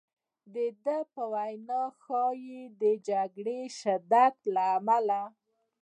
د 0.53 0.55
ده 0.83 0.97
په 1.13 1.23
وینا 1.33 1.81
ښایي 2.01 2.59
د 2.81 2.83
جګړې 3.09 3.59
شدت 3.79 4.35
له 4.55 4.63
امله. 4.77 5.21